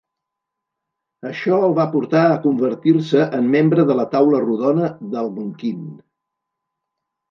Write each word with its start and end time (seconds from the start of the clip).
Això 1.31 1.59
el 1.67 1.75
va 1.81 1.85
portar 1.97 2.23
a 2.31 2.41
convertir-se 2.47 3.23
en 3.43 3.55
membre 3.59 3.87
de 3.93 4.01
la 4.03 4.09
Taula 4.17 4.43
Rodona 4.51 4.93
de 5.07 5.15
l'Algonquin. 5.21 5.91